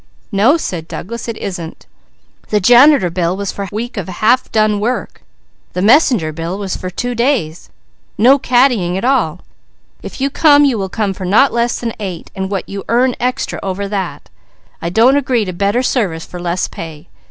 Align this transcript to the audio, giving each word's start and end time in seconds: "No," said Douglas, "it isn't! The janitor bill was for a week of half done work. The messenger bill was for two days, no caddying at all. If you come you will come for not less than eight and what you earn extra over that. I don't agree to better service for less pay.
"No," 0.31 0.57
said 0.57 0.87
Douglas, 0.87 1.27
"it 1.27 1.37
isn't! 1.37 1.85
The 2.49 2.59
janitor 2.59 3.11
bill 3.11 3.37
was 3.37 3.51
for 3.51 3.65
a 3.65 3.69
week 3.71 3.97
of 3.97 4.07
half 4.09 4.51
done 4.51 4.79
work. 4.79 5.21
The 5.73 5.83
messenger 5.83 6.33
bill 6.33 6.57
was 6.57 6.75
for 6.75 6.89
two 6.89 7.13
days, 7.13 7.69
no 8.17 8.39
caddying 8.39 8.97
at 8.97 9.05
all. 9.05 9.41
If 10.01 10.19
you 10.19 10.31
come 10.31 10.65
you 10.65 10.79
will 10.79 10.89
come 10.89 11.13
for 11.13 11.23
not 11.25 11.53
less 11.53 11.79
than 11.79 11.93
eight 11.99 12.31
and 12.35 12.49
what 12.49 12.67
you 12.67 12.83
earn 12.89 13.15
extra 13.19 13.59
over 13.61 13.87
that. 13.89 14.27
I 14.81 14.89
don't 14.89 15.17
agree 15.17 15.45
to 15.45 15.53
better 15.53 15.83
service 15.83 16.25
for 16.25 16.39
less 16.39 16.67
pay. 16.67 17.07